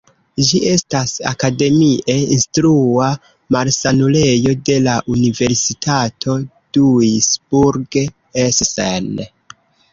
[0.45, 3.11] Ĝi estas akademie instrua
[3.57, 6.39] malsanulejo de la Universitato
[6.79, 9.17] Duisburg-Essen.